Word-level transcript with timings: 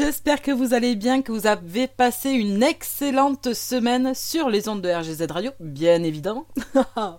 j'espère 0.00 0.40
que 0.40 0.50
vous 0.50 0.72
allez 0.72 0.96
bien, 0.96 1.20
que 1.20 1.30
vous 1.30 1.46
avez 1.46 1.86
passé 1.86 2.30
une 2.30 2.62
excellente 2.62 3.52
semaine 3.52 4.14
sur 4.14 4.48
les 4.48 4.66
ondes 4.66 4.80
de 4.80 4.88
RGZ 4.88 5.26
Radio, 5.30 5.50
bien 5.60 6.02
évidemment. 6.02 6.46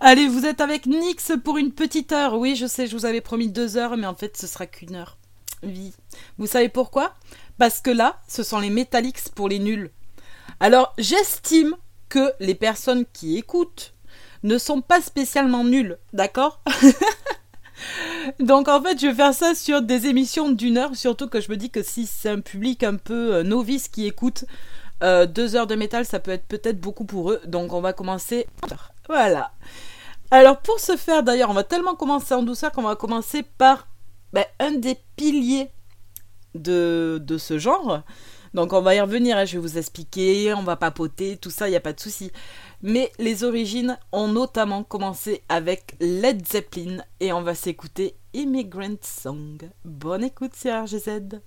allez, 0.00 0.28
vous 0.28 0.46
êtes 0.46 0.60
avec 0.60 0.86
Nix 0.86 1.32
pour 1.42 1.58
une 1.58 1.72
petite 1.72 2.12
heure. 2.12 2.38
Oui, 2.38 2.54
je 2.54 2.66
sais, 2.66 2.86
je 2.86 2.96
vous 2.96 3.06
avais 3.06 3.20
promis 3.20 3.48
deux 3.48 3.76
heures, 3.76 3.96
mais 3.96 4.06
en 4.06 4.14
fait, 4.14 4.36
ce 4.36 4.46
sera 4.46 4.66
qu'une 4.66 4.94
heure. 4.94 5.18
Oui. 5.64 5.94
Vous 6.38 6.46
savez 6.46 6.68
pourquoi? 6.68 7.14
Parce 7.58 7.80
que 7.80 7.90
là, 7.90 8.20
ce 8.28 8.44
sont 8.44 8.60
les 8.60 8.70
Metallics 8.70 9.30
pour 9.34 9.48
les 9.48 9.58
nuls. 9.58 9.90
Alors, 10.60 10.94
j'estime 10.96 11.74
que 12.08 12.32
les 12.38 12.54
personnes 12.54 13.04
qui 13.12 13.36
écoutent 13.36 13.94
ne 14.44 14.58
sont 14.58 14.80
pas 14.80 15.00
spécialement 15.00 15.64
nulles, 15.64 15.98
d'accord? 16.12 16.62
Donc 18.40 18.68
en 18.68 18.82
fait, 18.82 19.00
je 19.00 19.06
vais 19.06 19.14
faire 19.14 19.34
ça 19.34 19.54
sur 19.54 19.82
des 19.82 20.06
émissions 20.06 20.50
d'une 20.50 20.78
heure, 20.78 20.94
surtout 20.96 21.28
que 21.28 21.40
je 21.40 21.50
me 21.50 21.56
dis 21.56 21.70
que 21.70 21.82
si 21.82 22.06
c'est 22.06 22.28
un 22.28 22.40
public 22.40 22.82
un 22.82 22.96
peu 22.96 23.36
euh, 23.36 23.42
novice 23.42 23.88
qui 23.88 24.06
écoute, 24.06 24.44
euh, 25.02 25.26
deux 25.26 25.56
heures 25.56 25.66
de 25.66 25.74
métal, 25.74 26.04
ça 26.04 26.20
peut 26.20 26.30
être 26.30 26.46
peut-être 26.46 26.80
beaucoup 26.80 27.04
pour 27.04 27.30
eux. 27.30 27.40
Donc 27.46 27.72
on 27.72 27.80
va 27.80 27.92
commencer. 27.92 28.46
Voilà. 29.08 29.52
Alors 30.30 30.58
pour 30.58 30.80
ce 30.80 30.96
faire, 30.96 31.22
d'ailleurs, 31.22 31.50
on 31.50 31.54
va 31.54 31.64
tellement 31.64 31.94
commencer 31.94 32.34
en 32.34 32.42
douceur 32.42 32.72
qu'on 32.72 32.82
va 32.82 32.96
commencer 32.96 33.42
par 33.42 33.86
ben, 34.32 34.44
un 34.58 34.72
des 34.72 34.98
piliers 35.16 35.70
de, 36.54 37.22
de 37.24 37.38
ce 37.38 37.58
genre. 37.58 38.02
Donc 38.54 38.72
on 38.72 38.80
va 38.80 38.94
y 38.94 39.00
revenir, 39.00 39.36
hein, 39.36 39.44
je 39.44 39.52
vais 39.52 39.58
vous 39.58 39.76
expliquer, 39.76 40.54
on 40.54 40.62
va 40.62 40.76
papoter, 40.76 41.36
tout 41.36 41.50
ça, 41.50 41.68
il 41.68 41.72
n'y 41.72 41.76
a 41.76 41.80
pas 41.80 41.92
de 41.92 42.00
souci. 42.00 42.32
Mais 42.82 43.10
les 43.18 43.44
origines 43.44 43.98
ont 44.12 44.28
notamment 44.28 44.84
commencé 44.84 45.42
avec 45.48 45.96
Led 46.00 46.46
Zeppelin 46.46 47.02
et 47.20 47.32
on 47.32 47.42
va 47.42 47.54
s'écouter 47.54 48.16
Immigrant 48.34 48.96
Song. 49.02 49.58
Bonne 49.84 50.24
écoute 50.24 50.52
RGZ. 50.54 51.40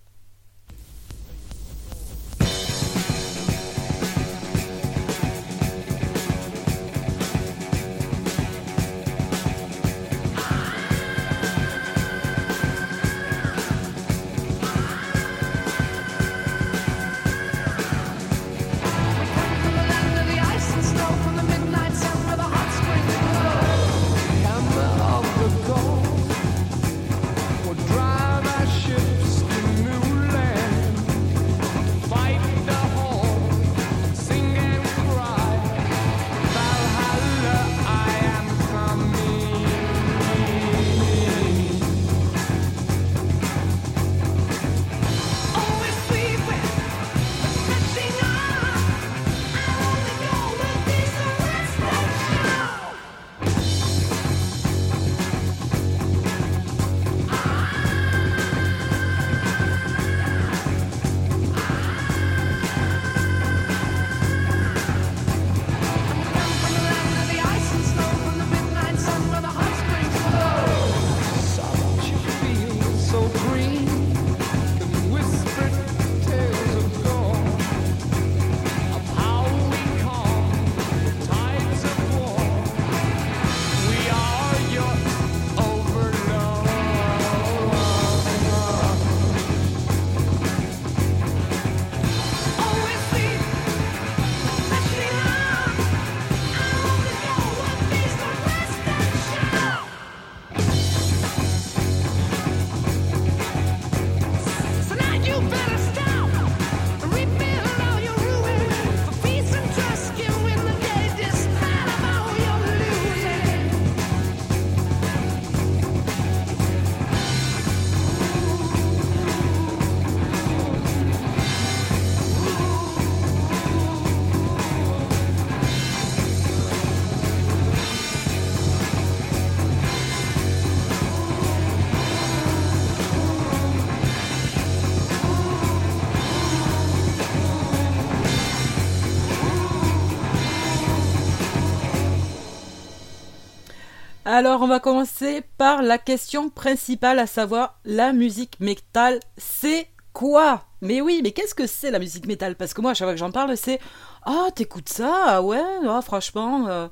Alors, 144.40 144.62
on 144.62 144.68
va 144.68 144.80
commencer 144.80 145.42
par 145.58 145.82
la 145.82 145.98
question 145.98 146.50
principale, 146.50 147.20
à 147.20 147.28
savoir 147.28 147.78
la 147.84 148.14
musique 148.14 148.58
métal, 148.62 149.20
c'est 149.36 149.90
quoi? 150.14 150.64
Mais 150.80 151.02
oui, 151.02 151.20
mais 151.22 151.34
qu'est-ce 151.34 151.54
que 151.54 151.68
c'est 151.68 151.92
la 151.92 152.00
musique 152.00 152.26
métal? 152.26 152.56
Parce 152.56 152.74
que 152.74 152.80
moi, 152.80 152.92
à 152.92 152.94
chaque 152.94 153.06
fois 153.06 153.16
que 153.16 153.20
j'en 153.20 153.32
parle, 153.32 153.58
c'est 153.58 153.82
Ah, 154.24 154.46
oh, 154.48 154.50
t'écoutes 154.56 154.88
ça? 154.88 155.24
Ah 155.26 155.42
Ouais, 155.42 155.62
ah, 155.86 156.02
franchement. 156.02 156.70
Euh, 156.70 156.88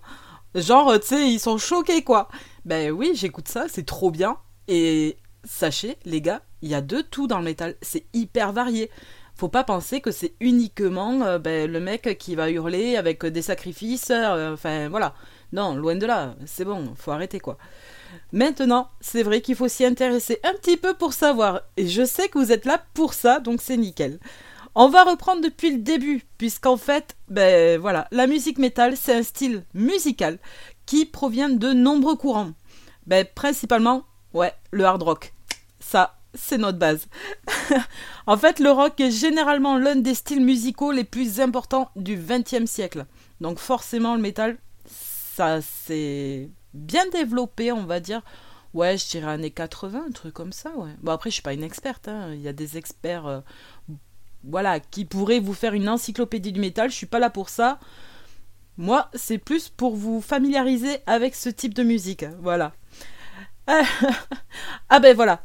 genre, 0.55 0.99
tu 0.99 1.07
sais, 1.07 1.29
ils 1.29 1.39
sont 1.39 1.57
choqués, 1.57 2.03
quoi. 2.03 2.27
Ben 2.65 2.91
oui, 2.91 3.11
j'écoute 3.13 3.47
ça, 3.47 3.67
c'est 3.69 3.85
trop 3.85 4.11
bien. 4.11 4.35
Et 4.67 5.15
sachez, 5.45 5.95
les 6.03 6.19
gars, 6.19 6.41
il 6.61 6.67
y 6.67 6.75
a 6.75 6.81
de 6.81 6.99
tout 6.99 7.27
dans 7.27 7.37
le 7.37 7.45
métal. 7.45 7.75
C'est 7.81 8.07
hyper 8.13 8.51
varié. 8.51 8.91
Faut 9.35 9.47
pas 9.47 9.63
penser 9.63 10.01
que 10.01 10.11
c'est 10.11 10.33
uniquement 10.41 11.21
euh, 11.21 11.39
ben, 11.39 11.71
le 11.71 11.79
mec 11.79 12.17
qui 12.17 12.35
va 12.35 12.49
hurler 12.49 12.97
avec 12.97 13.25
des 13.25 13.41
sacrifices. 13.41 14.11
Euh, 14.11 14.53
enfin, 14.53 14.89
voilà. 14.89 15.13
Non, 15.53 15.75
loin 15.75 15.95
de 15.95 16.05
là, 16.05 16.35
c'est 16.45 16.65
bon, 16.65 16.93
faut 16.95 17.11
arrêter 17.11 17.39
quoi. 17.39 17.57
Maintenant, 18.31 18.89
c'est 18.99 19.23
vrai 19.23 19.41
qu'il 19.41 19.55
faut 19.55 19.67
s'y 19.67 19.85
intéresser 19.85 20.39
un 20.43 20.53
petit 20.53 20.77
peu 20.77 20.93
pour 20.93 21.13
savoir, 21.13 21.61
et 21.77 21.87
je 21.87 22.03
sais 22.03 22.27
que 22.27 22.37
vous 22.37 22.51
êtes 22.51 22.65
là 22.65 22.83
pour 22.93 23.13
ça, 23.13 23.39
donc 23.39 23.61
c'est 23.61 23.77
nickel. 23.77 24.19
On 24.75 24.89
va 24.89 25.03
reprendre 25.03 25.41
depuis 25.41 25.71
le 25.71 25.79
début, 25.79 26.23
puisqu'en 26.37 26.77
fait, 26.77 27.15
ben 27.29 27.79
voilà, 27.79 28.07
la 28.11 28.27
musique 28.27 28.59
métal, 28.59 28.95
c'est 28.95 29.15
un 29.15 29.23
style 29.23 29.63
musical 29.73 30.37
qui 30.85 31.05
provient 31.05 31.49
de 31.49 31.73
nombreux 31.73 32.15
courants. 32.15 32.51
Ben, 33.07 33.25
principalement, 33.25 34.03
ouais, 34.33 34.53
le 34.71 34.85
hard 34.85 35.01
rock. 35.01 35.33
Ça, 35.79 36.19
c'est 36.33 36.57
notre 36.57 36.77
base. 36.77 37.07
en 38.27 38.37
fait, 38.37 38.59
le 38.59 38.69
rock 38.69 38.99
est 38.99 39.11
généralement 39.11 39.77
l'un 39.77 39.95
des 39.95 40.13
styles 40.13 40.43
musicaux 40.43 40.91
les 40.91 41.03
plus 41.03 41.39
importants 41.39 41.89
du 41.95 42.15
XXe 42.17 42.69
siècle. 42.69 43.05
Donc 43.41 43.59
forcément, 43.59 44.15
le 44.15 44.21
métal, 44.21 44.57
ça 45.37 45.61
s'est 45.61 46.49
bien 46.73 47.07
développé, 47.09 47.71
on 47.71 47.85
va 47.85 47.99
dire. 47.99 48.23
Ouais, 48.73 48.97
je 48.97 49.07
dirais 49.07 49.31
années 49.31 49.51
80, 49.51 50.05
un 50.07 50.11
truc 50.11 50.33
comme 50.33 50.51
ça, 50.51 50.71
ouais. 50.75 50.89
Bon, 51.01 51.11
après, 51.11 51.29
je 51.29 51.35
suis 51.35 51.43
pas 51.43 51.53
une 51.53 51.63
experte, 51.63 52.07
hein. 52.07 52.33
il 52.33 52.41
y 52.41 52.47
a 52.47 52.53
des 52.53 52.75
experts, 52.77 53.27
euh, 53.27 53.39
voilà, 54.43 54.79
qui 54.79 55.05
pourraient 55.05 55.39
vous 55.39 55.53
faire 55.53 55.75
une 55.75 55.89
encyclopédie 55.89 56.51
du 56.51 56.59
métal, 56.59 56.89
je 56.89 56.95
suis 56.95 57.05
pas 57.05 57.19
là 57.19 57.29
pour 57.29 57.49
ça. 57.49 57.79
Moi, 58.77 59.09
c'est 59.13 59.37
plus 59.37 59.69
pour 59.69 59.95
vous 59.95 60.21
familiariser 60.21 60.97
avec 61.05 61.35
ce 61.35 61.49
type 61.49 61.75
de 61.75 61.83
musique, 61.83 62.25
voilà. 62.41 62.73
ah 64.89 64.99
ben 64.99 65.15
voilà, 65.15 65.43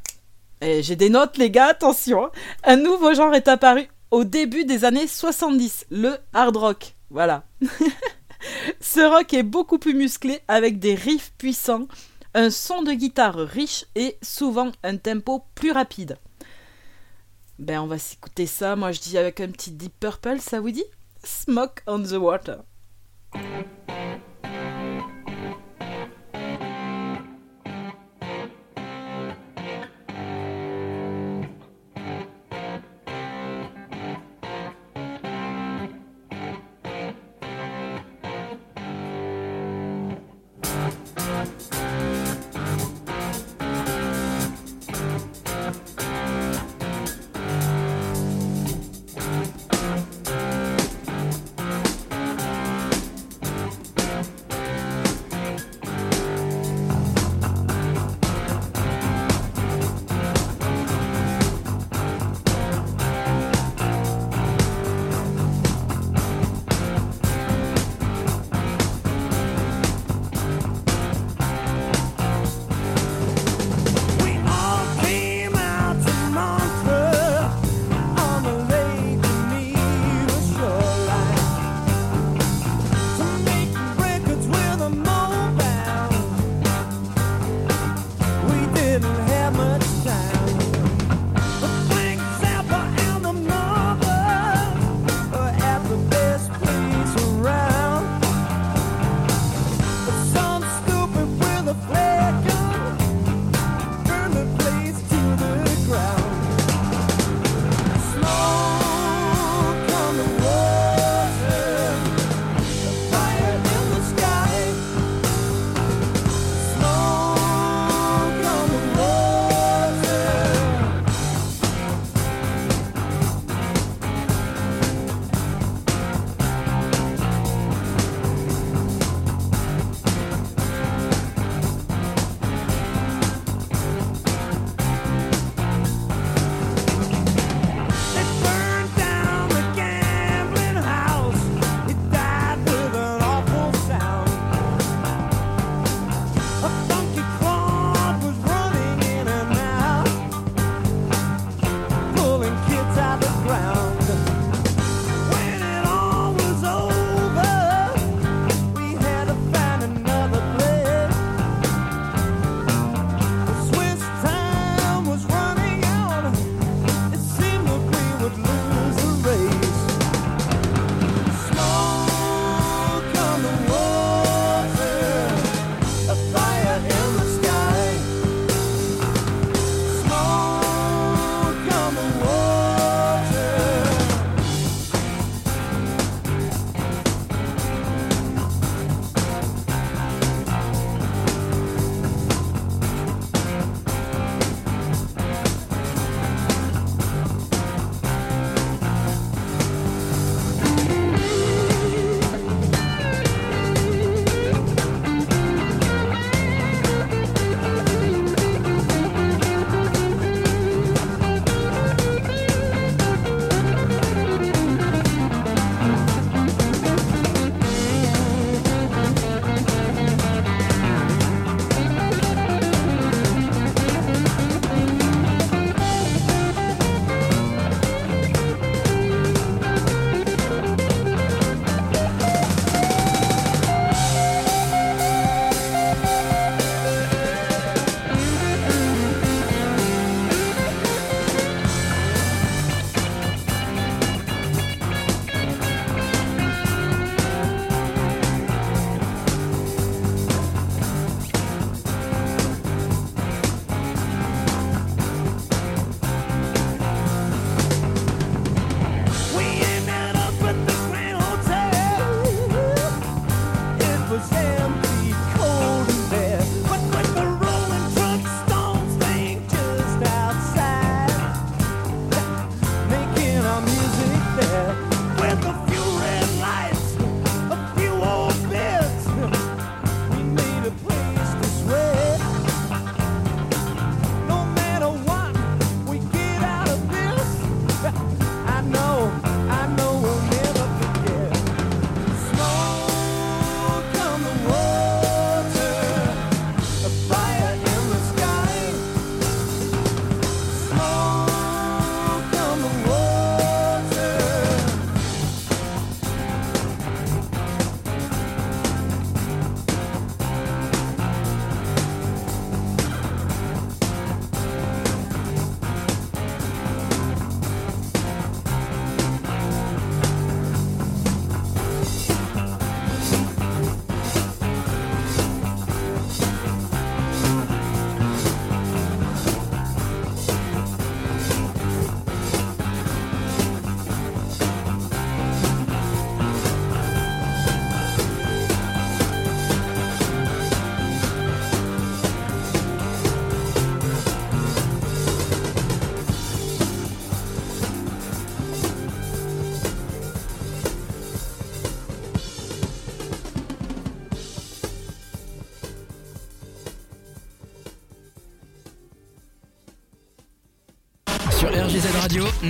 j'ai 0.63 0.97
des 0.97 1.11
notes, 1.11 1.37
les 1.37 1.51
gars, 1.51 1.67
attention. 1.67 2.27
Hein. 2.27 2.31
Un 2.65 2.77
nouveau 2.77 3.13
genre 3.15 3.35
est 3.35 3.49
apparu 3.49 3.89
au 4.11 4.25
début 4.25 4.65
des 4.65 4.85
années 4.87 5.07
70, 5.07 5.87
le 5.91 6.17
hard 6.33 6.57
rock. 6.57 6.95
Voilà. 7.11 7.45
Ce 8.81 9.01
rock 9.01 9.35
est 9.35 9.43
beaucoup 9.43 9.79
plus 9.79 9.95
musclé 9.95 10.41
avec 10.49 10.79
des 10.79 10.95
riffs 10.95 11.33
puissants, 11.39 11.87
un 12.35 12.51
son 12.51 12.83
de 12.83 12.93
guitare 12.93 13.37
riche 13.37 13.85
et 13.95 14.17
souvent 14.23 14.73
un 14.83 14.97
tempo 14.97 15.45
plus 15.55 15.73
rapide. 15.73 16.19
Ben 17.59 17.81
on 17.81 17.87
va 17.87 17.99
s'écouter 17.99 18.47
ça, 18.47 18.77
moi 18.77 18.93
je 18.93 19.01
dis 19.01 19.19
avec 19.19 19.41
un 19.41 19.49
petit 19.49 19.71
Deep 19.71 19.93
Purple, 20.01 20.41
ça 20.41 20.61
vous 20.61 20.71
dit? 20.71 20.85
Smoke 21.25 21.83
on 21.87 22.03
the 22.03 22.13
Water. 22.13 22.65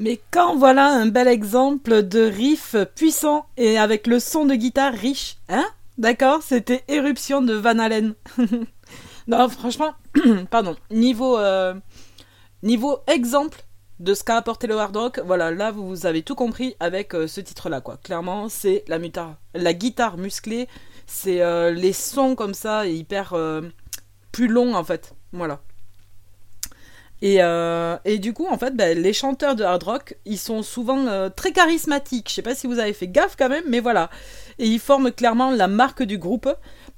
Mais 0.00 0.18
quand 0.30 0.56
voilà 0.56 0.86
un 0.88 1.08
bel 1.08 1.28
exemple 1.28 2.02
de 2.02 2.20
riff 2.20 2.74
puissant 2.94 3.44
et 3.58 3.78
avec 3.78 4.06
le 4.06 4.18
son 4.18 4.46
de 4.46 4.54
guitare 4.54 4.94
riche, 4.94 5.36
hein? 5.50 5.66
D'accord? 5.98 6.42
C'était 6.42 6.82
Éruption 6.88 7.42
de 7.42 7.52
Van 7.52 7.78
Halen. 7.78 8.14
non, 9.28 9.46
franchement, 9.50 9.92
pardon, 10.50 10.74
niveau, 10.90 11.38
euh, 11.38 11.74
niveau 12.62 13.00
exemple 13.08 13.62
de 13.98 14.14
ce 14.14 14.24
qu'a 14.24 14.38
apporté 14.38 14.66
le 14.66 14.78
hard 14.78 14.96
rock, 14.96 15.20
voilà, 15.26 15.50
là 15.50 15.70
vous 15.70 16.06
avez 16.06 16.22
tout 16.22 16.34
compris 16.34 16.76
avec 16.80 17.14
euh, 17.14 17.26
ce 17.26 17.42
titre-là, 17.42 17.82
quoi. 17.82 17.98
Clairement, 17.98 18.48
c'est 18.48 18.84
la, 18.88 18.98
la 19.52 19.74
guitare 19.74 20.16
musclée, 20.16 20.66
c'est 21.06 21.42
euh, 21.42 21.72
les 21.72 21.92
sons 21.92 22.36
comme 22.36 22.54
ça, 22.54 22.86
hyper 22.86 23.36
plus 24.32 24.48
longs 24.48 24.74
en 24.74 24.82
fait. 24.82 25.14
Voilà. 25.34 25.60
Euh, 27.22 27.98
et, 28.04 28.18
du 28.18 28.32
coup, 28.32 28.46
en 28.46 28.56
fait, 28.58 28.74
ben, 28.74 28.98
les 28.98 29.12
chanteurs 29.12 29.54
de 29.54 29.64
hard 29.64 29.82
rock, 29.82 30.16
ils 30.24 30.38
sont 30.38 30.62
souvent 30.62 31.06
euh, 31.06 31.28
très 31.28 31.52
charismatiques. 31.52 32.28
Je 32.28 32.34
sais 32.34 32.42
pas 32.42 32.54
si 32.54 32.66
vous 32.66 32.78
avez 32.78 32.92
fait 32.92 33.08
gaffe 33.08 33.36
quand 33.38 33.48
même, 33.48 33.64
mais 33.68 33.80
voilà. 33.80 34.10
Et 34.58 34.66
ils 34.66 34.80
forment 34.80 35.12
clairement 35.12 35.50
la 35.50 35.68
marque 35.68 36.02
du 36.02 36.18
groupe. 36.18 36.48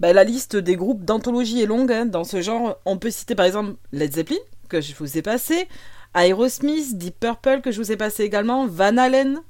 Ben, 0.00 0.14
la 0.14 0.24
liste 0.24 0.56
des 0.56 0.76
groupes 0.76 1.04
d'anthologie 1.04 1.62
est 1.62 1.66
longue. 1.66 1.92
Hein. 1.92 2.06
Dans 2.06 2.24
ce 2.24 2.40
genre, 2.40 2.78
on 2.84 2.98
peut 2.98 3.10
citer 3.10 3.34
par 3.34 3.46
exemple 3.46 3.74
Led 3.92 4.12
Zeppelin, 4.12 4.38
que 4.68 4.80
je 4.80 4.94
vous 4.94 5.18
ai 5.18 5.22
passé, 5.22 5.68
Aerosmith, 6.14 6.96
Deep 6.96 7.18
Purple, 7.20 7.60
que 7.60 7.70
je 7.70 7.78
vous 7.78 7.92
ai 7.92 7.96
passé 7.96 8.22
également, 8.22 8.66
Van 8.66 8.96
Halen, 8.96 9.40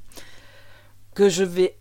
que 1.15 1.29
je 1.29 1.45
vais 1.45 1.79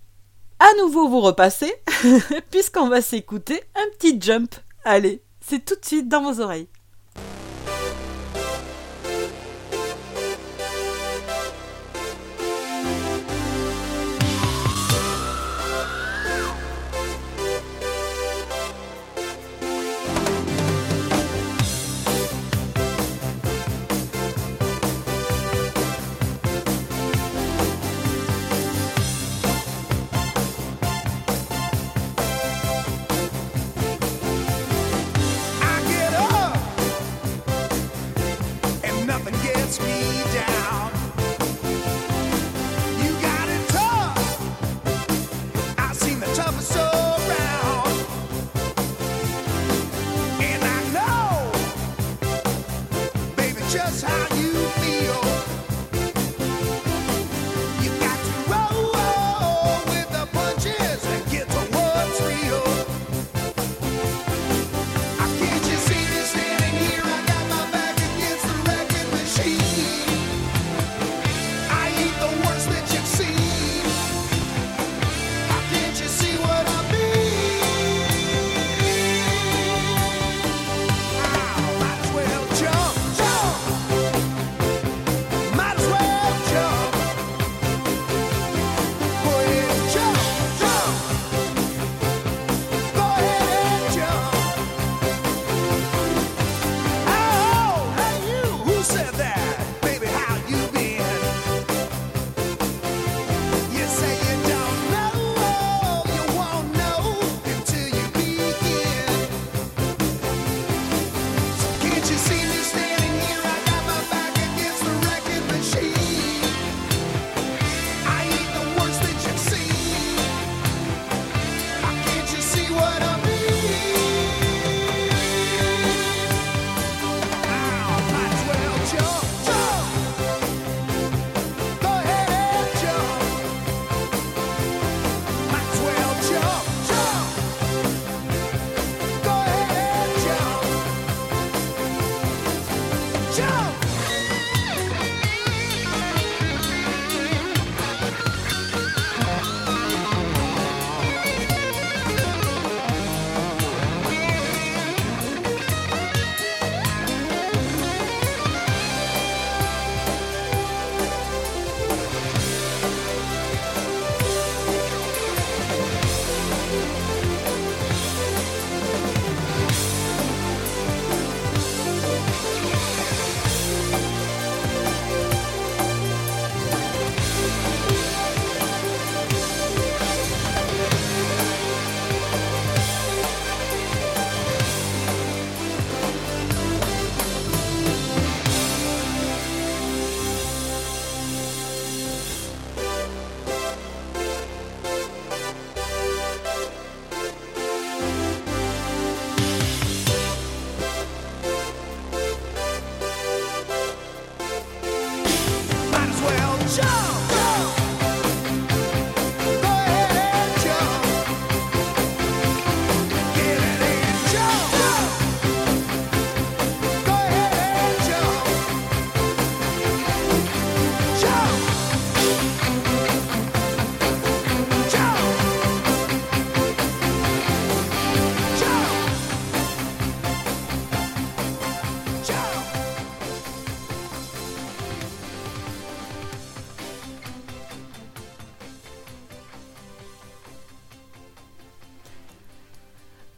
à 0.59 0.81
nouveau 0.81 1.07
vous 1.07 1.21
repasser, 1.21 1.73
puisqu'on 2.51 2.87
va 2.87 3.01
s'écouter 3.01 3.61
un 3.75 3.89
petit 3.97 4.19
jump. 4.21 4.53
Allez, 4.83 5.23
c'est 5.39 5.63
tout 5.63 5.75
de 5.75 5.85
suite 5.85 6.07
dans 6.07 6.21
vos 6.21 6.41
oreilles. 6.41 6.67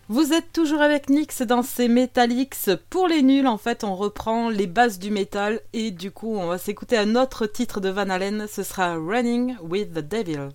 Vous 0.09 0.33
êtes 0.33 0.51
toujours 0.51 0.81
avec 0.81 1.09
Nix 1.09 1.43
dans 1.43 1.63
ces 1.63 1.87
Metallics. 1.87 2.69
Pour 2.89 3.07
les 3.07 3.21
nuls, 3.21 3.47
en 3.47 3.57
fait, 3.57 3.85
on 3.85 3.95
reprend 3.95 4.49
les 4.49 4.67
bases 4.67 4.99
du 4.99 5.11
métal 5.11 5.61
et 5.71 5.91
du 5.91 6.11
coup, 6.11 6.35
on 6.35 6.47
va 6.47 6.57
s'écouter 6.57 6.97
un 6.97 7.15
autre 7.15 7.45
titre 7.45 7.79
de 7.79 7.87
Van 7.87 8.09
Halen. 8.09 8.47
Ce 8.49 8.63
sera 8.63 8.95
Running 8.95 9.55
with 9.61 9.93
the 9.93 9.99
Devil. 9.99 10.49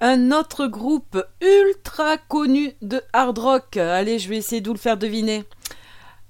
Un 0.00 0.30
autre 0.32 0.66
groupe 0.66 1.24
ultra 1.40 2.18
connu 2.18 2.72
de 2.82 3.02
hard 3.12 3.38
rock. 3.38 3.76
Allez, 3.76 4.18
je 4.18 4.28
vais 4.28 4.36
essayer 4.36 4.60
de 4.60 4.68
vous 4.68 4.74
le 4.74 4.80
faire 4.80 4.96
deviner. 4.96 5.44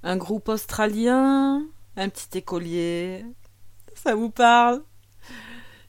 Un 0.02 0.16
groupe 0.16 0.48
australien, 0.48 1.62
un 1.96 2.09
petit 2.09 2.38
écolier. 2.38 3.24
Ça 3.94 4.14
vous 4.14 4.31
parle? 4.31 4.83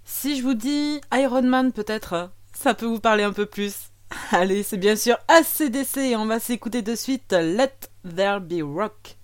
Si 0.04 0.38
je 0.38 0.44
vous 0.44 0.56
dis 0.56 1.00
Iron 1.14 1.44
Man, 1.44 1.72
peut-être, 1.72 2.32
ça 2.52 2.74
peut 2.74 2.88
vous 2.88 3.00
parler 3.00 3.24
un 3.24 3.34
peu 3.34 3.46
plus. 3.46 3.92
Allez, 4.32 4.64
c'est 4.64 4.78
bien 4.78 4.96
sûr 4.96 5.18
ACDC 5.28 6.16
on 6.18 6.26
va 6.26 6.40
s'écouter 6.40 6.82
de 6.82 6.96
suite 6.96 7.32
Let 7.32 7.76
There 8.16 8.40
Be 8.40 8.64
Rock. 8.64 9.19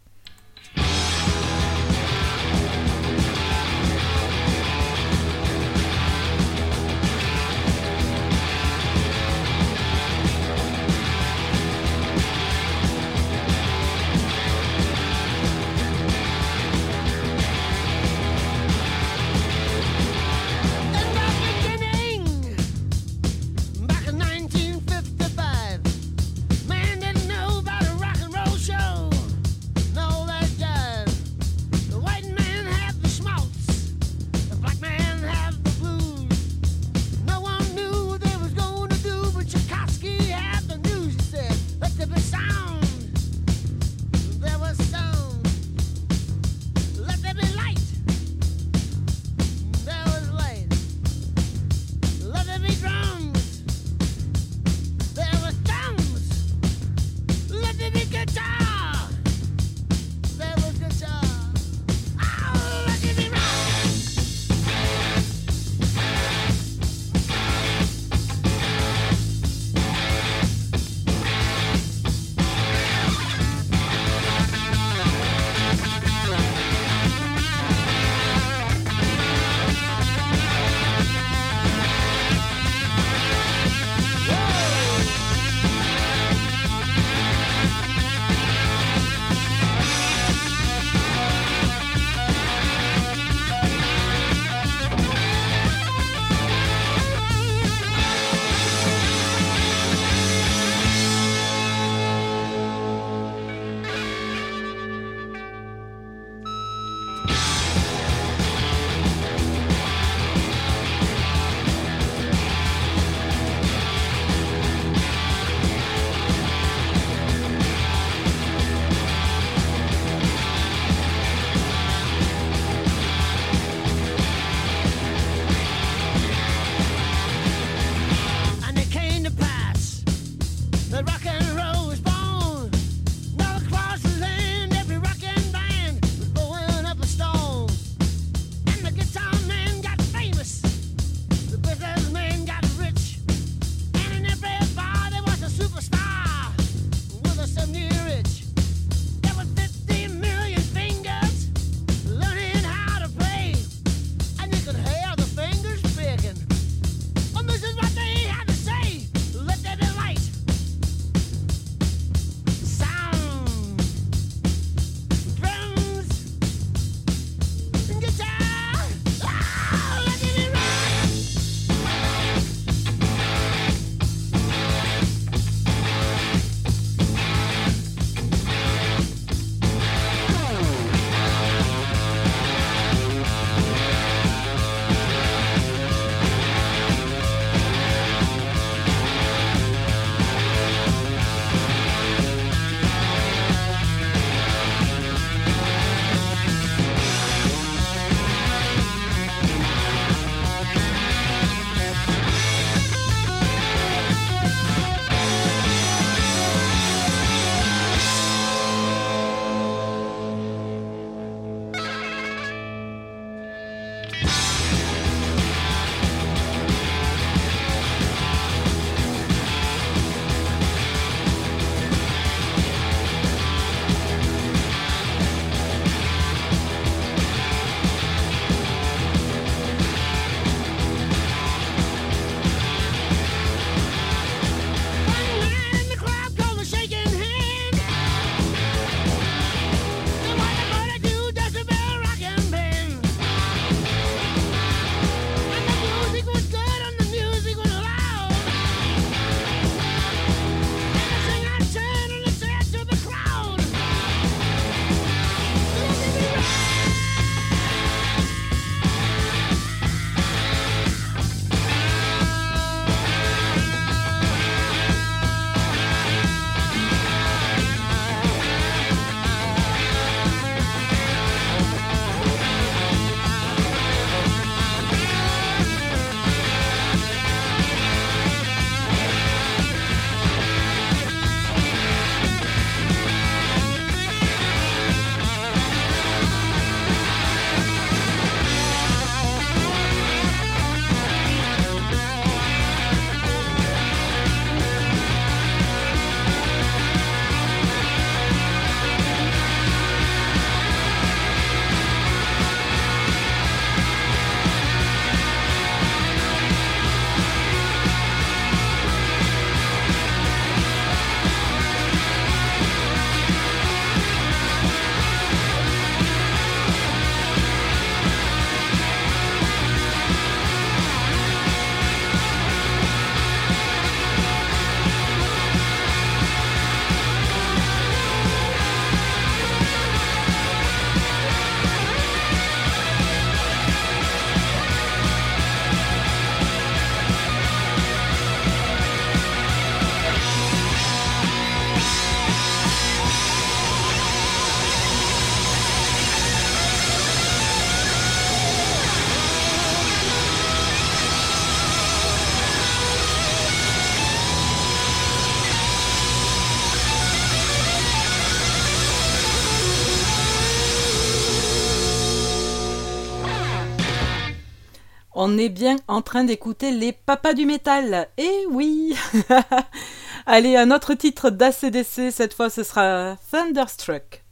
On 365.27 365.39
est 365.39 365.49
bien 365.49 365.77
en 365.87 366.03
train 366.03 366.23
d'écouter 366.23 366.69
les 366.69 366.91
papas 366.91 367.33
du 367.33 367.47
métal. 367.47 368.09
Eh 368.19 368.45
oui 368.51 368.95
Allez, 370.27 370.55
un 370.55 370.69
autre 370.69 370.93
titre 370.93 371.31
d'ACDC, 371.31 372.11
cette 372.11 372.35
fois 372.35 372.51
ce 372.51 372.61
sera 372.61 373.15
Thunderstruck. 373.31 374.24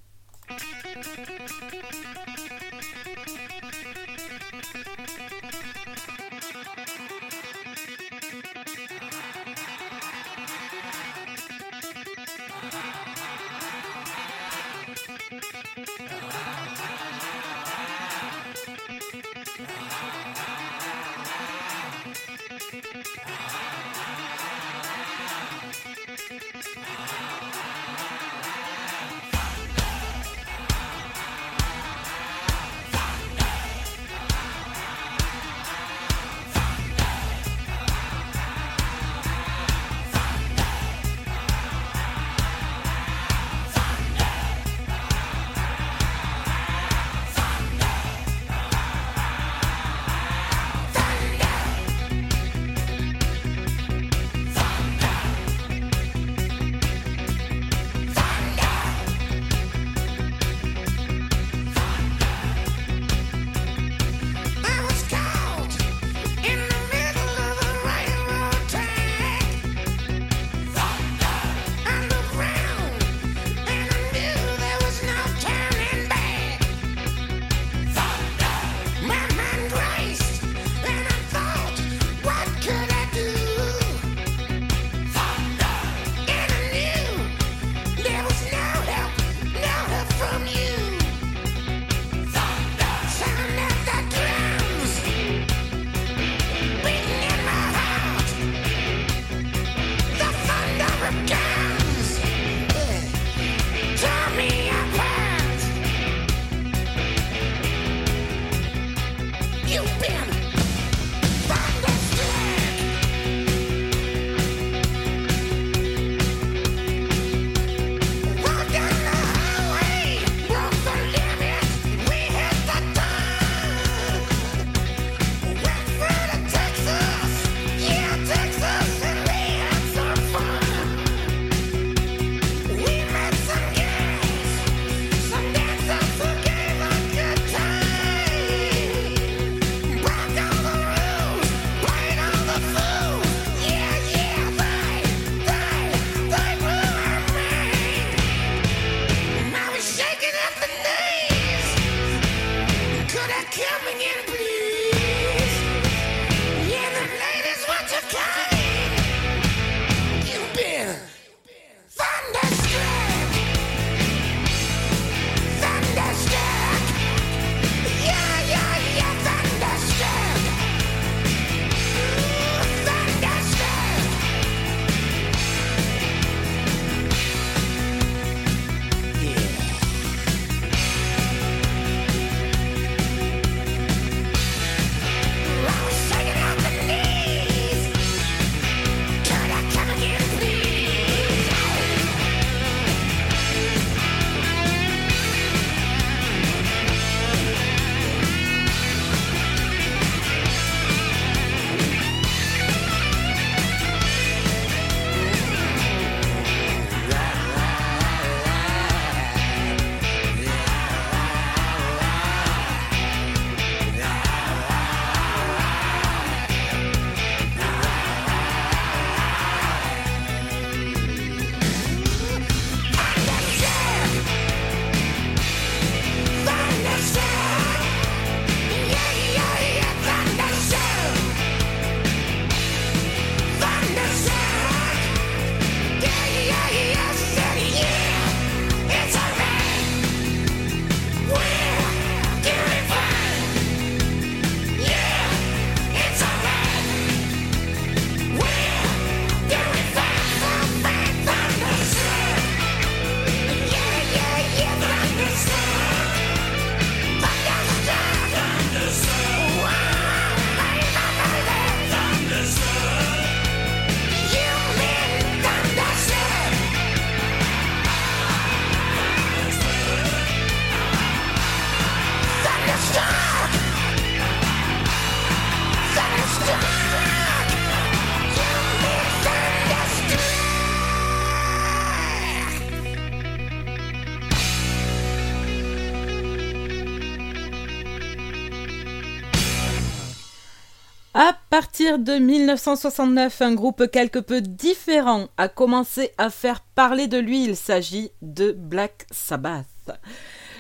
De 291.84 292.17
1969, 292.17 293.41
un 293.41 293.53
groupe 293.53 293.91
quelque 293.91 294.19
peu 294.19 294.39
différent 294.41 295.27
a 295.38 295.49
commencé 295.49 296.11
à 296.17 296.29
faire 296.29 296.61
parler 296.61 297.07
de 297.07 297.17
lui. 297.17 297.43
Il 297.43 297.57
s'agit 297.57 298.11
de 298.21 298.53
Black 298.53 299.05
Sabbath. 299.11 299.67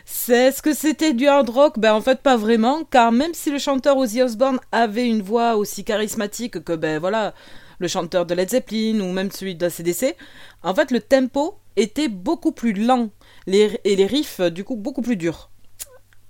C'est 0.05 0.51
ce 0.51 0.61
que 0.61 0.73
c'était 0.73 1.13
du 1.13 1.27
hard 1.27 1.49
rock? 1.49 1.79
Ben 1.79 1.93
en 1.93 2.01
fait 2.01 2.21
pas 2.21 2.35
vraiment, 2.35 2.83
car 2.83 3.13
même 3.13 3.33
si 3.33 3.51
le 3.51 3.57
chanteur 3.57 3.97
Ozzy 3.97 4.21
Osbourne 4.21 4.59
avait 4.73 5.07
une 5.07 5.21
voix 5.21 5.55
aussi 5.55 5.85
charismatique 5.85 6.61
que 6.63 6.73
ben 6.73 6.99
voilà 6.99 7.33
le 7.79 7.87
chanteur 7.87 8.25
de 8.25 8.33
Led 8.33 8.49
Zeppelin 8.49 8.99
ou 8.99 9.13
même 9.13 9.31
celui 9.31 9.55
de 9.55 9.69
CDC, 9.69 10.17
en 10.61 10.75
fait 10.75 10.91
le 10.91 10.99
tempo 10.99 11.57
était 11.77 12.09
beaucoup 12.09 12.51
plus 12.51 12.73
lent 12.73 13.09
et 13.47 13.95
les 13.95 14.05
riffs 14.05 14.41
du 14.41 14.65
coup 14.65 14.75
beaucoup 14.75 15.01
plus 15.01 15.15
durs. 15.15 15.49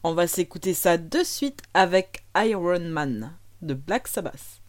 On 0.04 0.14
va 0.14 0.28
s'écouter 0.28 0.76
ça 0.76 0.98
de 0.98 1.24
suite 1.24 1.62
avec 1.74 2.24
Iron 2.38 2.80
Man 2.80 3.34
de 3.62 3.74
Black 3.74 4.08
Sabbath. 4.08 4.63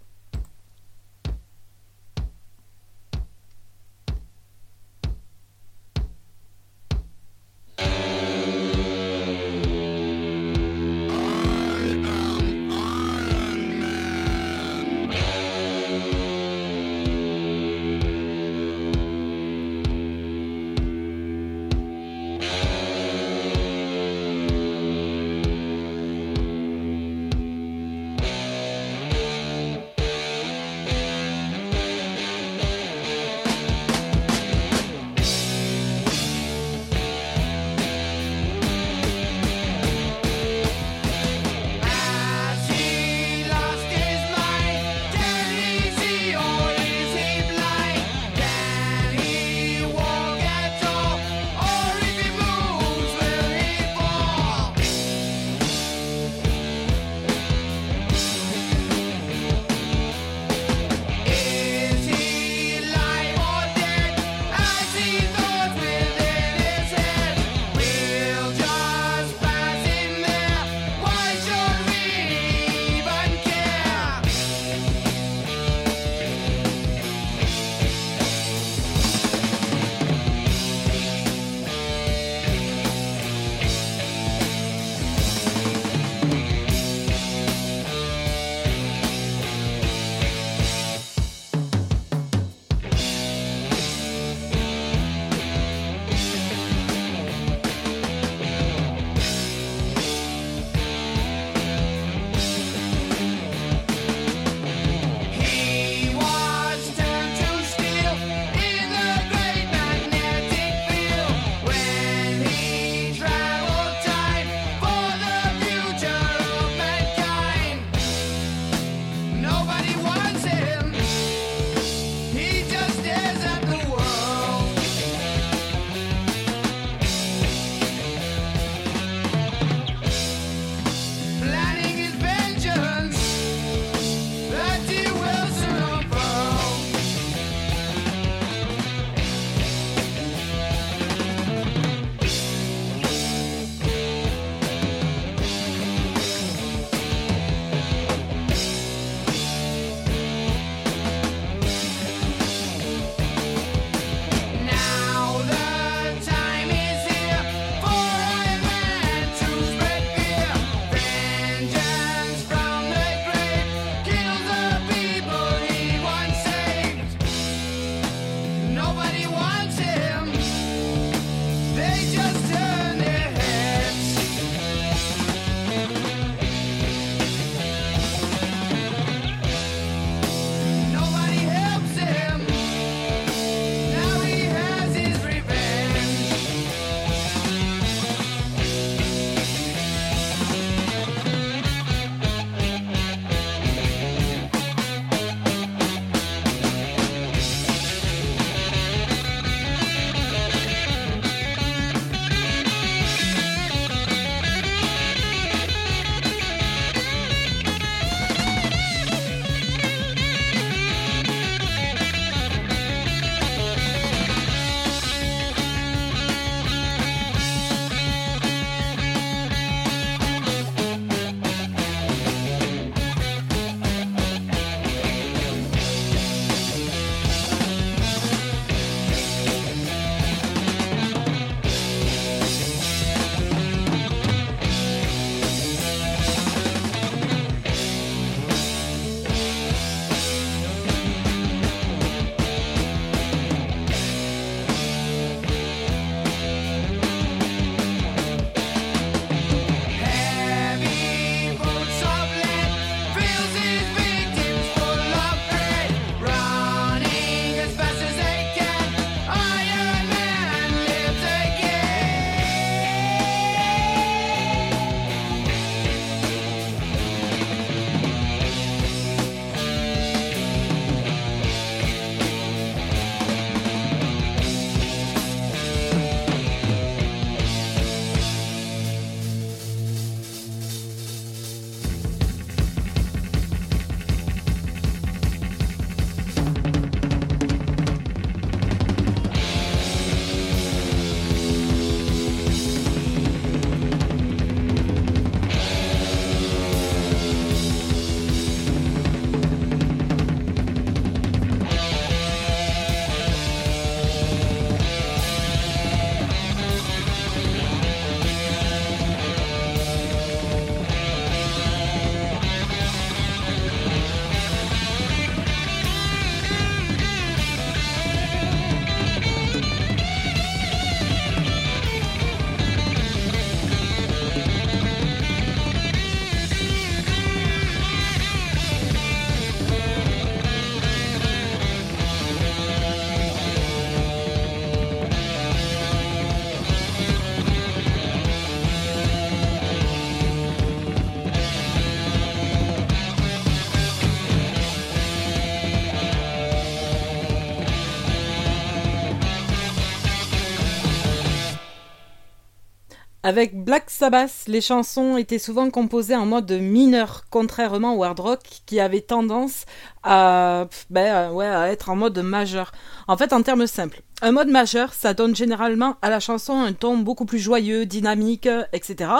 Avec 353.26 353.64
Black 353.64 353.88
Sabbath, 353.88 354.44
les 354.48 354.60
chansons 354.60 355.16
étaient 355.16 355.38
souvent 355.38 355.70
composées 355.70 356.14
en 356.14 356.26
mode 356.26 356.52
mineur, 356.52 357.24
contrairement 357.30 357.96
au 357.96 358.04
hard 358.04 358.20
rock 358.20 358.40
qui 358.66 358.80
avait 358.80 359.00
tendance 359.00 359.64
à, 360.02 360.68
ben, 360.90 361.32
ouais, 361.32 361.46
à 361.46 361.72
être 361.72 361.88
en 361.88 361.96
mode 361.96 362.18
majeur. 362.18 362.72
En 363.08 363.16
fait, 363.16 363.32
en 363.32 363.42
termes 363.42 363.66
simples, 363.66 364.02
un 364.20 364.32
mode 364.32 364.48
majeur, 364.48 364.92
ça 364.92 365.14
donne 365.14 365.34
généralement 365.34 365.96
à 366.02 366.10
la 366.10 366.20
chanson 366.20 366.52
un 366.60 366.74
ton 366.74 366.98
beaucoup 366.98 367.24
plus 367.24 367.38
joyeux, 367.38 367.86
dynamique, 367.86 368.46
etc. 368.74 369.10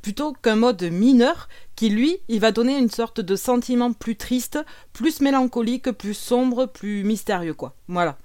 Plutôt 0.00 0.32
qu'un 0.32 0.56
mode 0.56 0.82
mineur 0.84 1.50
qui, 1.76 1.90
lui, 1.90 2.20
il 2.28 2.40
va 2.40 2.52
donner 2.52 2.78
une 2.78 2.90
sorte 2.90 3.20
de 3.20 3.36
sentiment 3.36 3.92
plus 3.92 4.16
triste, 4.16 4.60
plus 4.94 5.20
mélancolique, 5.20 5.92
plus 5.92 6.14
sombre, 6.14 6.64
plus 6.64 7.04
mystérieux, 7.04 7.52
quoi. 7.52 7.74
Voilà. 7.86 8.16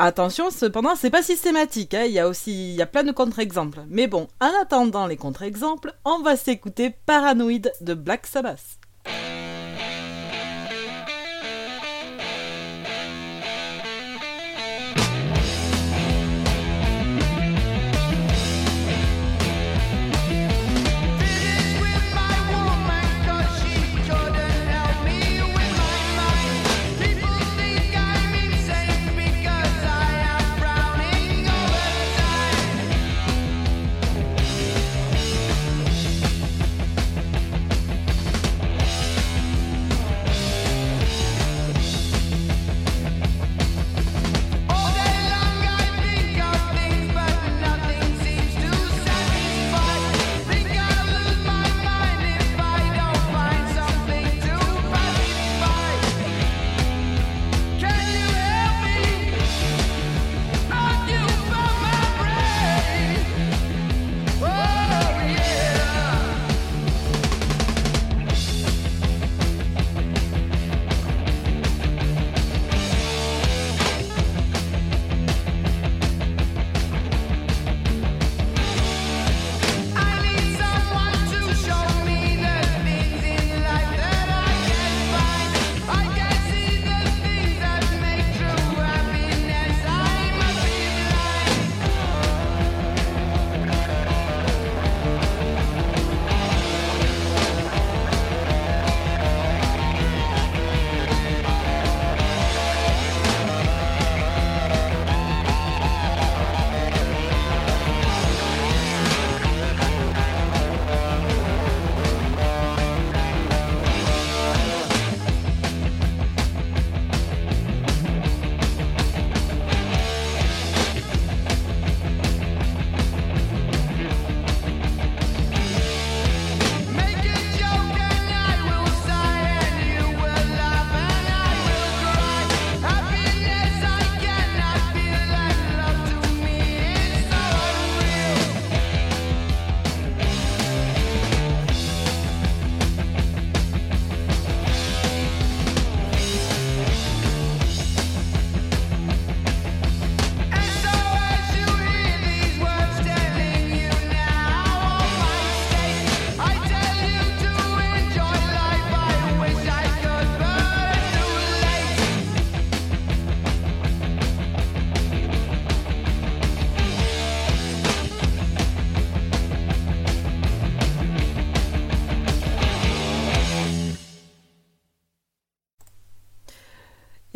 Attention, 0.00 0.50
cependant, 0.50 0.94
c'est 0.94 1.10
pas 1.10 1.24
systématique. 1.24 1.92
Hein. 1.92 2.04
Il 2.04 2.12
y 2.12 2.20
a 2.20 2.28
aussi, 2.28 2.70
il 2.70 2.76
y 2.76 2.82
a 2.82 2.86
plein 2.86 3.02
de 3.02 3.10
contre-exemples. 3.10 3.80
Mais 3.88 4.06
bon, 4.06 4.28
en 4.40 4.50
attendant 4.62 5.08
les 5.08 5.16
contre-exemples, 5.16 5.92
on 6.04 6.20
va 6.20 6.36
s'écouter 6.36 6.94
Paranoid 7.04 7.72
de 7.80 7.94
Black 7.94 8.28
Sabbath. 8.28 8.78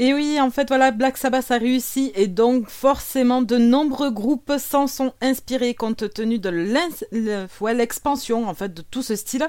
Et 0.02 0.12
oui, 0.14 0.40
en 0.40 0.50
fait, 0.50 0.66
voilà, 0.66 0.90
Black 0.90 1.16
Sabbath 1.16 1.52
a 1.52 1.58
réussi 1.58 2.10
et 2.16 2.26
donc 2.26 2.68
forcément 2.68 3.40
de 3.40 3.56
nombreux 3.56 4.10
groupes 4.10 4.54
s'en 4.58 4.88
sont 4.88 5.12
inspirés 5.20 5.74
compte 5.74 6.12
tenu 6.12 6.40
de 6.40 6.48
l'expansion 6.48 8.48
en 8.48 8.52
fait 8.52 8.74
de 8.74 8.82
tout 8.82 9.04
ce 9.04 9.14
style. 9.14 9.48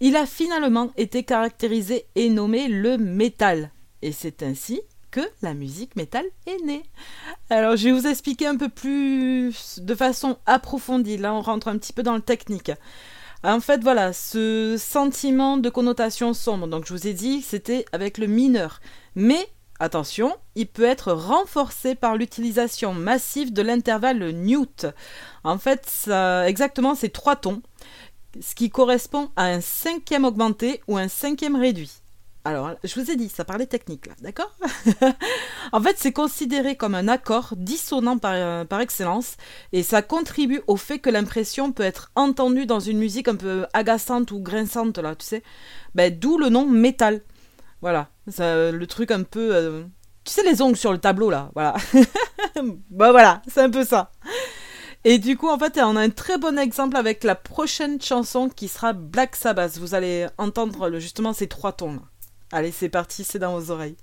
Il 0.00 0.16
a 0.16 0.26
finalement 0.26 0.90
été 0.96 1.22
caractérisé 1.22 2.06
et 2.16 2.28
nommé 2.28 2.66
le 2.66 2.98
métal. 2.98 3.70
Et 4.02 4.10
c'est 4.10 4.42
ainsi 4.42 4.80
que 5.12 5.20
la 5.42 5.54
musique 5.54 5.94
métal 5.94 6.24
est 6.48 6.60
née. 6.64 6.82
Alors 7.48 7.76
je 7.76 7.84
vais 7.84 7.92
vous 7.92 8.08
expliquer 8.08 8.48
un 8.48 8.56
peu 8.56 8.68
plus 8.68 9.78
de 9.78 9.94
façon 9.94 10.38
approfondie. 10.44 11.18
Là, 11.18 11.32
on 11.32 11.40
rentre 11.40 11.68
un 11.68 11.78
petit 11.78 11.92
peu 11.92 12.02
dans 12.02 12.16
le 12.16 12.20
technique. 12.20 12.72
En 13.44 13.60
fait, 13.60 13.80
voilà, 13.80 14.12
ce 14.12 14.74
sentiment 14.76 15.56
de 15.56 15.70
connotation 15.70 16.34
sombre, 16.34 16.66
donc 16.66 16.84
je 16.84 16.92
vous 16.92 17.06
ai 17.06 17.12
dit, 17.12 17.42
c'était 17.42 17.84
avec 17.92 18.18
le 18.18 18.26
mineur. 18.26 18.80
Mais 19.14 19.46
Attention, 19.80 20.36
il 20.54 20.66
peut 20.66 20.84
être 20.84 21.12
renforcé 21.12 21.94
par 21.94 22.16
l'utilisation 22.16 22.94
massive 22.94 23.52
de 23.52 23.62
l'intervalle 23.62 24.30
Newt. 24.30 24.86
En 25.42 25.58
fait, 25.58 26.08
exactement, 26.46 26.94
c'est 26.94 27.08
trois 27.08 27.36
tons, 27.36 27.60
ce 28.40 28.54
qui 28.54 28.70
correspond 28.70 29.30
à 29.36 29.46
un 29.46 29.60
cinquième 29.60 30.24
augmenté 30.24 30.80
ou 30.86 30.96
un 30.96 31.08
cinquième 31.08 31.56
réduit. 31.56 31.90
Alors, 32.46 32.72
je 32.84 33.00
vous 33.00 33.10
ai 33.10 33.16
dit, 33.16 33.30
ça 33.30 33.46
parlait 33.46 33.66
technique 33.66 34.06
là, 34.06 34.12
d'accord? 34.20 34.54
En 35.72 35.80
fait, 35.80 35.96
c'est 35.98 36.12
considéré 36.12 36.76
comme 36.76 36.94
un 36.94 37.08
accord 37.08 37.54
dissonant 37.56 38.18
par, 38.18 38.66
par, 38.66 38.80
excellence 38.80 39.38
et 39.72 39.82
ça 39.82 40.02
contribue 40.02 40.60
au 40.66 40.76
fait 40.76 40.98
que 40.98 41.08
l'impression 41.08 41.72
peut 41.72 41.82
être 41.82 42.12
entendue 42.16 42.66
dans 42.66 42.80
une 42.80 42.98
musique 42.98 43.28
un 43.28 43.36
peu 43.36 43.66
agaçante 43.72 44.30
ou 44.30 44.40
grinçante 44.40 44.98
là, 44.98 45.16
tu 45.16 45.24
sais. 45.24 45.42
Ben, 45.94 46.16
D'où 46.16 46.36
le 46.36 46.50
nom 46.50 46.66
métal. 46.66 47.22
Voilà, 47.80 48.08
ça, 48.28 48.70
le 48.70 48.86
truc 48.86 49.10
un 49.10 49.22
peu... 49.22 49.54
Euh, 49.54 49.84
tu 50.24 50.32
sais 50.32 50.42
les 50.42 50.62
ongles 50.62 50.76
sur 50.76 50.92
le 50.92 50.98
tableau 50.98 51.28
là, 51.28 51.50
voilà. 51.54 51.74
bah 52.90 53.10
voilà, 53.10 53.42
c'est 53.46 53.60
un 53.60 53.70
peu 53.70 53.84
ça. 53.84 54.10
Et 55.06 55.18
du 55.18 55.36
coup, 55.36 55.48
en 55.50 55.58
fait, 55.58 55.78
on 55.78 55.96
a 55.96 56.00
un 56.00 56.08
très 56.08 56.38
bon 56.38 56.58
exemple 56.58 56.96
avec 56.96 57.24
la 57.24 57.34
prochaine 57.34 58.00
chanson 58.00 58.48
qui 58.48 58.68
sera 58.68 58.94
Black 58.94 59.36
Sabbath. 59.36 59.76
Vous 59.76 59.94
allez 59.94 60.26
entendre 60.38 60.98
justement 60.98 61.34
ces 61.34 61.46
trois 61.46 61.72
tons. 61.72 62.00
Allez, 62.52 62.72
c'est 62.72 62.88
parti, 62.88 63.22
c'est 63.22 63.38
dans 63.38 63.58
vos 63.58 63.70
oreilles. 63.70 63.96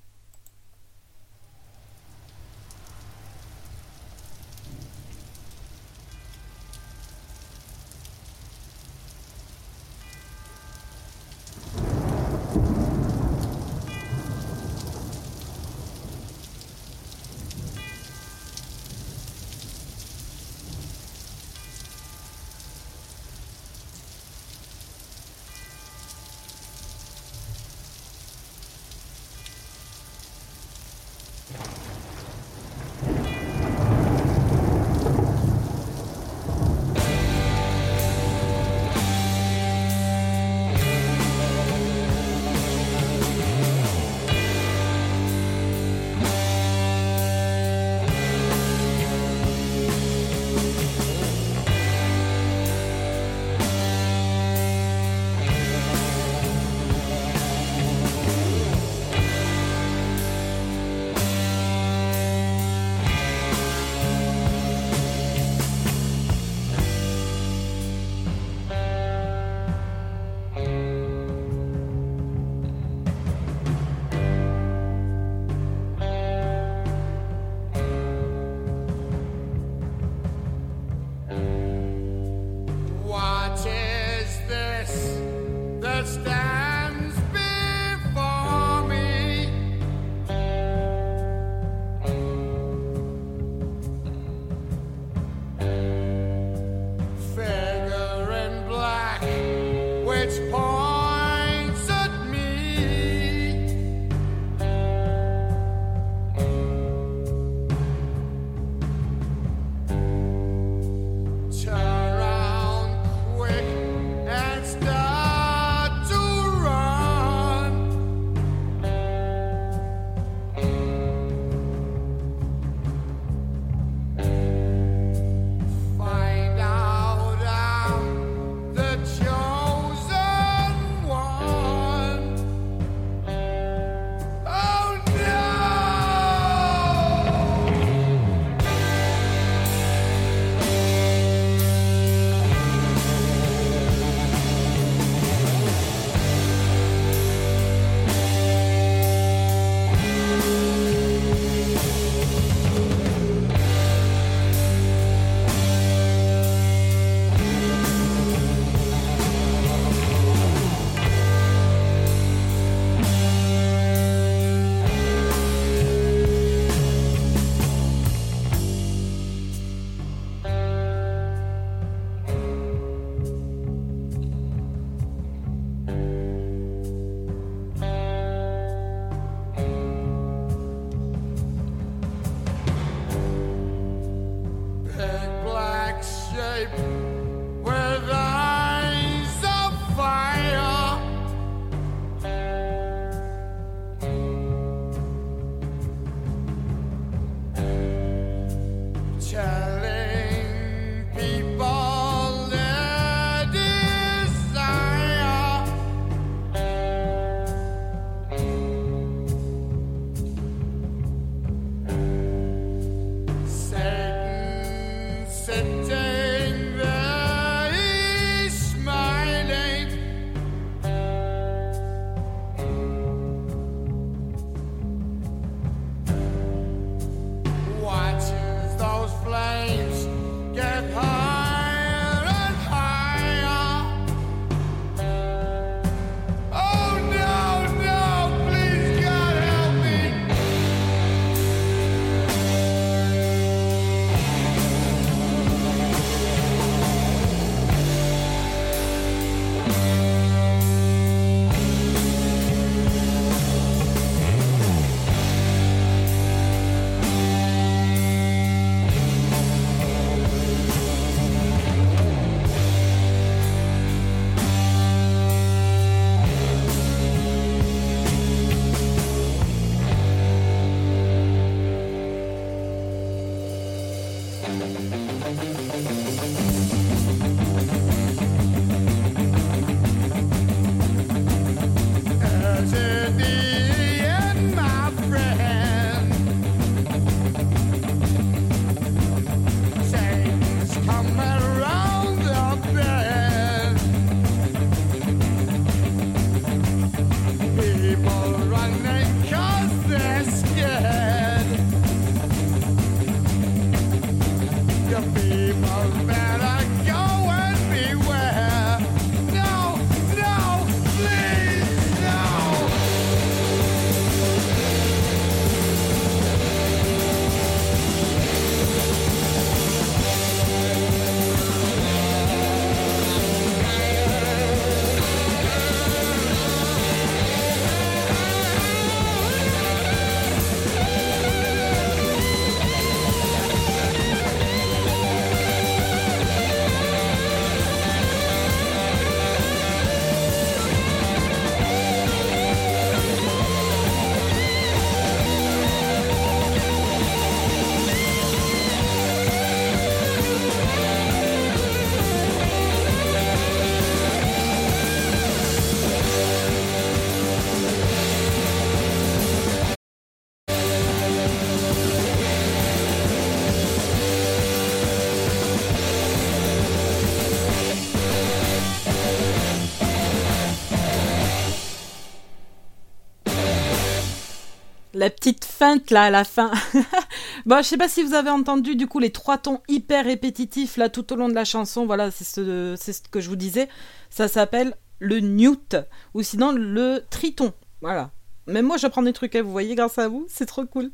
Feinte 375.61 375.91
là 375.91 376.05
à 376.05 376.09
la 376.09 376.23
fin. 376.23 376.49
bon, 377.45 377.57
je 377.57 377.67
sais 377.67 377.77
pas 377.77 377.87
si 377.87 378.01
vous 378.01 378.15
avez 378.15 378.31
entendu 378.31 378.75
du 378.75 378.87
coup 378.87 378.97
les 378.97 379.11
trois 379.11 379.37
tons 379.37 379.61
hyper 379.67 380.05
répétitifs 380.05 380.75
là 380.75 380.89
tout 380.89 381.13
au 381.13 381.15
long 381.15 381.29
de 381.29 381.35
la 381.35 381.45
chanson. 381.45 381.85
Voilà, 381.85 382.09
c'est 382.09 382.23
ce, 382.23 382.75
ce 382.75 382.91
que 383.11 383.21
je 383.21 383.29
vous 383.29 383.35
disais. 383.35 383.69
Ça 384.09 384.27
s'appelle 384.27 384.75
le 384.97 385.19
newt 385.19 385.77
ou 386.15 386.23
sinon 386.23 386.51
le 386.51 387.03
triton. 387.11 387.53
Voilà. 387.79 388.09
Même 388.47 388.65
moi, 388.65 388.77
j'apprends 388.77 389.03
des 389.03 389.13
trucs, 389.13 389.35
hein, 389.35 389.43
vous 389.43 389.51
voyez, 389.51 389.75
grâce 389.75 389.99
à 389.99 390.07
vous, 390.07 390.25
c'est 390.27 390.47
trop 390.47 390.65
cool. 390.65 390.89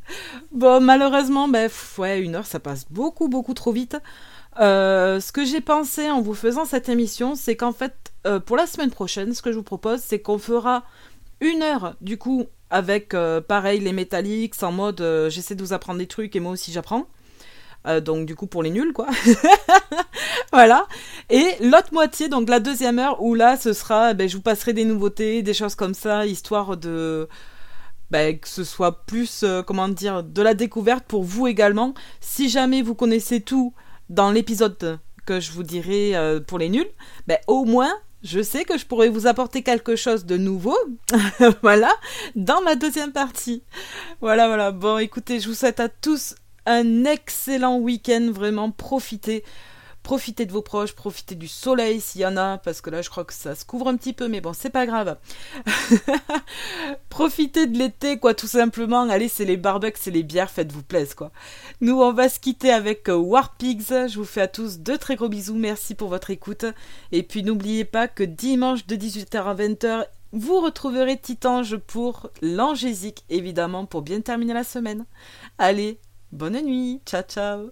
Bon, 0.51 0.81
malheureusement, 0.81 1.47
ben, 1.47 1.71
ouais, 1.97 2.19
une 2.19 2.35
heure, 2.35 2.45
ça 2.45 2.59
passe 2.59 2.87
beaucoup, 2.89 3.29
beaucoup 3.29 3.53
trop 3.53 3.71
vite. 3.71 3.95
Euh, 4.59 5.21
ce 5.21 5.31
que 5.31 5.45
j'ai 5.45 5.61
pensé 5.61 6.11
en 6.11 6.19
vous 6.19 6.33
faisant 6.33 6.65
cette 6.65 6.89
émission, 6.89 7.35
c'est 7.35 7.55
qu'en 7.55 7.71
fait, 7.71 7.95
euh, 8.25 8.41
pour 8.41 8.57
la 8.57 8.67
semaine 8.67 8.91
prochaine, 8.91 9.33
ce 9.33 9.41
que 9.41 9.53
je 9.53 9.57
vous 9.57 9.63
propose, 9.63 10.01
c'est 10.01 10.19
qu'on 10.19 10.39
fera 10.39 10.83
une 11.39 11.61
heure, 11.61 11.95
du 12.01 12.17
coup, 12.17 12.47
avec, 12.69 13.13
euh, 13.13 13.41
pareil, 13.41 13.79
les 13.79 13.93
métalliques, 13.93 14.61
en 14.61 14.71
mode, 14.71 15.03
j'essaie 15.29 15.55
de 15.55 15.63
vous 15.63 15.73
apprendre 15.73 15.99
des 15.99 16.07
trucs 16.07 16.35
et 16.35 16.39
moi 16.39 16.51
aussi 16.51 16.71
j'apprends. 16.71 17.07
donc 18.03 18.25
du 18.25 18.35
coup 18.35 18.47
pour 18.47 18.63
les 18.63 18.69
nuls 18.69 18.91
quoi. 18.93 19.07
voilà. 20.51 20.87
Et 21.29 21.45
l'autre 21.61 21.93
moitié, 21.93 22.27
donc 22.27 22.49
la 22.49 22.59
deuxième 22.59 22.99
heure, 22.99 23.21
où 23.21 23.33
là 23.35 23.57
ce 23.57 23.73
sera, 23.73 24.13
ben, 24.13 24.27
je 24.27 24.35
vous 24.35 24.43
passerai 24.43 24.73
des 24.73 24.85
nouveautés, 24.85 25.41
des 25.41 25.53
choses 25.53 25.75
comme 25.75 25.93
ça, 25.93 26.25
histoire 26.25 26.77
de 26.77 27.29
ben, 28.11 28.37
que 28.37 28.47
ce 28.47 28.63
soit 28.63 29.05
plus, 29.05 29.45
comment 29.65 29.87
dire, 29.89 30.23
de 30.23 30.41
la 30.41 30.53
découverte 30.53 31.05
pour 31.05 31.23
vous 31.23 31.47
également. 31.47 31.93
Si 32.21 32.49
jamais 32.49 32.81
vous 32.81 32.95
connaissez 32.95 33.41
tout, 33.41 33.73
dans 34.09 34.31
l'épisode 34.31 34.99
que 35.25 35.39
je 35.39 35.51
vous 35.51 35.63
dirai 35.63 36.15
euh, 36.15 36.39
pour 36.39 36.57
les 36.57 36.69
nuls, 36.69 36.89
ben, 37.27 37.37
au 37.47 37.65
moins, 37.65 37.93
je 38.27 38.41
sais 38.41 38.65
que 38.65 38.77
je 38.77 38.85
pourrais 38.85 39.09
vous 39.09 39.25
apporter 39.25 39.63
quelque 39.63 39.95
chose 39.95 40.25
de 40.25 40.37
nouveau, 40.37 40.77
voilà, 41.61 41.91
dans 42.35 42.61
ma 42.61 42.75
deuxième 42.75 43.13
partie. 43.13 43.63
Voilà, 44.19 44.47
voilà. 44.47 44.71
Bon, 44.71 44.97
écoutez, 44.97 45.39
je 45.39 45.47
vous 45.47 45.55
souhaite 45.55 45.79
à 45.79 45.87
tous 45.87 46.35
un 46.65 47.05
excellent 47.05 47.77
week-end, 47.77 48.29
vraiment 48.33 48.71
profitez. 48.71 49.43
Profitez 50.07 50.45
de 50.45 50.53
vos 50.53 50.61
proches, 50.61 50.93
profitez 50.93 51.35
du 51.35 51.49
soleil 51.49 51.99
s'il 51.99 52.21
y 52.21 52.25
en 52.25 52.37
a, 52.37 52.59
parce 52.59 52.79
que 52.79 52.89
là 52.89 53.01
je 53.01 53.09
crois 53.09 53.25
que 53.25 53.33
ça 53.33 53.55
se 53.55 53.65
couvre 53.65 53.89
un 53.89 53.97
petit 53.97 54.13
peu, 54.13 54.29
mais 54.29 54.39
bon, 54.39 54.53
c'est 54.53 54.69
pas 54.69 54.85
grave. 54.85 55.17
profitez 57.09 57.67
de 57.67 57.77
l'été, 57.77 58.17
quoi, 58.17 58.33
tout 58.33 58.47
simplement. 58.47 59.01
Allez, 59.09 59.27
c'est 59.27 59.43
les 59.43 59.57
barbecues, 59.57 59.99
c'est 60.01 60.11
les 60.11 60.23
bières, 60.23 60.49
faites-vous 60.49 60.83
plaisir, 60.83 61.17
quoi. 61.17 61.31
Nous, 61.81 62.01
on 62.01 62.13
va 62.13 62.29
se 62.29 62.39
quitter 62.39 62.71
avec 62.71 63.09
euh, 63.09 63.17
War 63.17 63.57
Pigs. 63.57 64.07
Je 64.07 64.17
vous 64.17 64.23
fais 64.23 64.39
à 64.39 64.47
tous 64.47 64.79
de 64.79 64.95
très 64.95 65.17
gros 65.17 65.27
bisous, 65.27 65.55
merci 65.55 65.93
pour 65.93 66.07
votre 66.07 66.29
écoute. 66.29 66.63
Et 67.11 67.21
puis 67.21 67.43
n'oubliez 67.43 67.83
pas 67.83 68.07
que 68.07 68.23
dimanche 68.23 68.87
de 68.87 68.95
18h 68.95 69.43
à 69.43 69.55
20h, 69.55 70.05
vous 70.31 70.61
retrouverez 70.61 71.17
Titange 71.17 71.75
pour 71.75 72.29
l'angésique, 72.41 73.25
évidemment, 73.29 73.85
pour 73.85 74.03
bien 74.03 74.21
terminer 74.21 74.53
la 74.53 74.63
semaine. 74.63 75.05
Allez, 75.57 75.99
bonne 76.31 76.61
nuit, 76.61 77.01
ciao 77.05 77.23
ciao 77.23 77.71